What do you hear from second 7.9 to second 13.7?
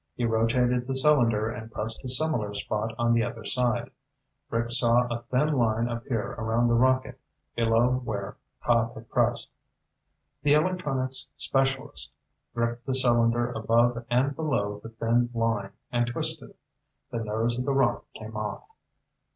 where Cobb had pressed. The electronics specialist gripped the cylinder